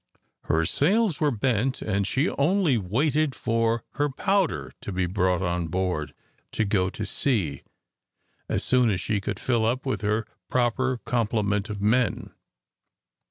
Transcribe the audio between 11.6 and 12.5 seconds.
of men.